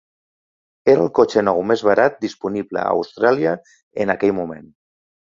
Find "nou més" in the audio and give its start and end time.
1.49-1.83